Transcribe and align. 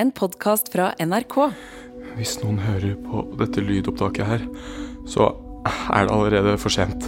en 0.00 0.10
podkast 0.16 0.70
fra 0.72 0.94
NRK. 0.96 1.36
Hvis 2.16 2.38
noen 2.40 2.60
hører 2.64 2.94
på 3.04 3.24
dette 3.40 3.60
lydopptaket 3.60 4.24
her, 4.24 4.46
så 5.08 5.28
er 5.92 6.06
det 6.06 6.14
allerede 6.14 6.54
for 6.60 6.72
sent. 6.72 7.04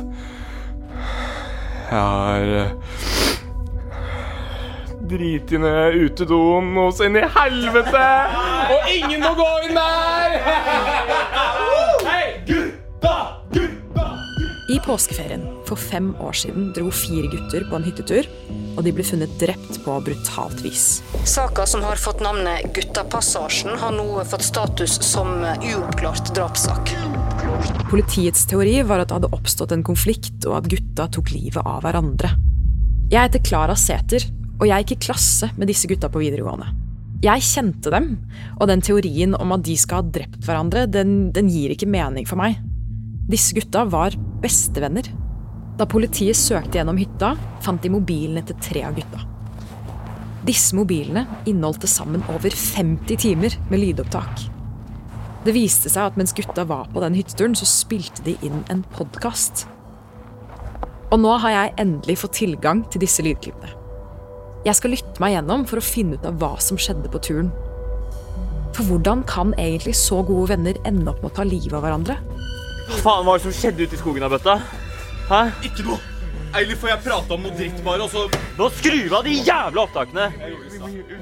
Jeg 1.89 1.97
har 1.97 2.53
eh, 2.59 2.75
driti 5.09 5.61
ned 5.61 5.97
utedoen 6.05 6.73
hos 6.83 7.01
inn 7.05 7.17
i 7.17 7.25
helvete! 7.39 8.05
Og 8.77 8.93
ingen 8.93 9.25
må 9.25 9.33
gå 9.41 9.51
inn 9.69 9.77
der! 9.81 10.92
I 14.73 14.79
påskeferien 14.81 15.43
for 15.69 15.77
fem 15.77 16.15
år 16.25 16.33
siden 16.33 16.71
dro 16.73 16.89
fire 16.95 17.29
gutter 17.29 17.65
på 17.69 17.77
en 17.77 17.85
hyttetur, 17.85 18.29
og 18.73 18.87
de 18.87 18.93
ble 18.97 19.05
funnet 19.05 19.35
drept 19.37 19.77
på 19.85 19.97
brutalt 20.07 20.63
vis. 20.65 21.03
Saka 21.29 21.67
som 21.69 21.85
har 21.85 22.01
fått 22.01 22.23
navnet 22.25 22.71
Guttapassasjen, 22.73 23.75
har 23.83 23.93
nå 23.93 24.07
fått 24.31 24.47
status 24.47 24.97
som 25.05 25.43
uoppklart 25.45 26.33
drapssak. 26.33 26.95
Politiets 27.91 28.47
teori 28.49 28.79
var 28.89 29.03
at 29.03 29.13
det 29.13 29.19
hadde 29.19 29.33
oppstått 29.37 29.77
en 29.77 29.85
konflikt, 29.85 30.41
og 30.49 30.63
at 30.63 30.73
gutta 30.73 31.11
tok 31.19 31.35
livet 31.35 31.61
av 31.61 31.85
hverandre. 31.85 32.33
Jeg 33.13 33.29
heter 33.29 33.45
Klara 33.45 33.77
Sæter, 33.77 34.25
og 34.57 34.65
jeg 34.71 34.87
gikk 34.87 34.97
i 34.97 35.01
klasse 35.11 35.53
med 35.59 35.69
disse 35.69 35.91
gutta 35.91 36.09
på 36.09 36.25
videregående. 36.25 36.73
Jeg 37.23 37.45
kjente 37.45 37.93
dem, 37.93 38.15
og 38.57 38.73
den 38.73 38.81
teorien 38.81 39.37
om 39.37 39.53
at 39.53 39.69
de 39.69 39.77
skal 39.77 40.01
ha 40.01 40.13
drept 40.17 40.41
hverandre, 40.49 40.89
den, 40.89 41.29
den 41.37 41.53
gir 41.53 41.77
ikke 41.77 41.93
mening 41.93 42.25
for 42.25 42.41
meg. 42.41 42.57
Disse 43.29 43.53
gutta 43.55 43.85
var 43.87 44.17
bestevenner. 44.43 45.09
Da 45.79 45.87
politiet 45.89 46.37
søkte 46.39 46.79
gjennom 46.79 46.99
hytta, 47.01 47.35
fant 47.65 47.83
de 47.83 47.91
mobilene 47.93 48.45
til 48.47 48.59
tre 48.63 48.85
av 48.89 48.97
gutta. 48.99 49.23
Disse 50.47 50.75
mobilene 50.75 51.25
inneholdt 51.47 51.85
til 51.85 51.93
sammen 51.93 52.25
over 52.33 52.51
50 52.51 53.21
timer 53.23 53.55
med 53.71 53.83
lydopptak. 53.85 54.49
Det 55.43 55.55
viste 55.55 55.91
seg 55.91 56.11
at 56.11 56.19
mens 56.19 56.35
gutta 56.35 56.65
var 56.67 56.91
på 56.93 57.03
den 57.03 57.17
hytteturen, 57.19 57.55
så 57.59 57.67
spilte 57.67 58.23
de 58.27 58.37
inn 58.47 58.63
en 58.71 58.83
podkast. 58.95 59.65
Og 61.13 61.19
nå 61.21 61.33
har 61.43 61.55
jeg 61.55 61.75
endelig 61.83 62.21
fått 62.23 62.39
tilgang 62.41 62.85
til 62.91 63.03
disse 63.03 63.25
lydklippene. 63.27 63.79
Jeg 64.63 64.79
skal 64.79 64.95
lytte 64.95 65.23
meg 65.23 65.35
gjennom 65.35 65.65
for 65.67 65.81
å 65.81 65.85
finne 65.85 66.19
ut 66.19 66.27
av 66.29 66.39
hva 66.39 66.55
som 66.63 66.79
skjedde 66.79 67.11
på 67.11 67.21
turen. 67.27 67.51
For 68.73 68.87
hvordan 68.89 69.25
kan 69.29 69.51
egentlig 69.59 69.97
så 69.99 70.23
gode 70.25 70.53
venner 70.55 70.79
ende 70.89 71.11
opp 71.11 71.19
med 71.21 71.33
å 71.33 71.37
ta 71.41 71.47
livet 71.47 71.75
av 71.77 71.83
hverandre? 71.85 72.17
Faen 73.01 73.27
var 73.27 73.39
det 73.39 73.45
som 73.47 73.55
skjedde 73.57 73.87
ute 73.87 73.97
i 73.97 74.01
skogen 74.01 74.25
av 74.27 74.35
bøtta? 74.35 74.59
Hæ? 75.31 75.41
Ikke 75.67 75.87
noe! 75.87 75.99
Eller 76.53 76.77
får 76.77 76.91
jeg 76.91 77.01
prate 77.07 77.33
om 77.33 77.47
noe 77.47 77.55
dritt, 77.57 77.79
bare, 77.85 78.05
og 78.05 78.11
så 78.13 78.27
Nå 78.59 78.67
skru 78.77 78.99
av 79.17 79.23
de 79.25 79.39
jævla 79.39 79.87
opptakene! 79.87 80.27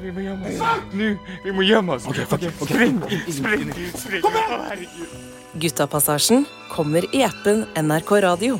Vi 0.00 0.10
må 0.10 0.24
gjemme 0.24 0.48
oss. 0.50 0.88
Nå, 0.96 1.10
vi 1.44 1.54
må 1.54 1.66
gjemme 1.68 1.94
oss. 1.94 2.08
Spring, 2.10 2.98
spring, 3.30 3.70
spring. 3.94 4.24
Kom 4.24 4.40
igjen! 4.40 4.88
Guttapassasjen 5.60 6.44
kommer 6.70 7.06
i 7.14 7.22
appen 7.26 7.64
NRK 7.78 8.12
Radio. 8.26 8.58